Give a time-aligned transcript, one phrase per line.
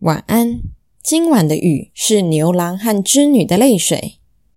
[0.00, 0.60] 晚安。
[1.02, 4.18] 今晚的雨是牛郎和织女的泪水。